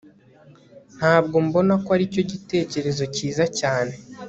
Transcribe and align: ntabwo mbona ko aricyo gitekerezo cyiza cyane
ntabwo 0.97 1.35
mbona 1.45 1.73
ko 1.83 1.89
aricyo 1.95 2.21
gitekerezo 2.31 3.03
cyiza 3.15 3.43
cyane 3.59 3.93